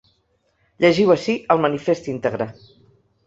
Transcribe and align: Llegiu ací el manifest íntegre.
Llegiu 0.85 1.11
ací 1.17 1.35
el 1.55 1.61
manifest 1.67 2.11
íntegre. 2.15 2.51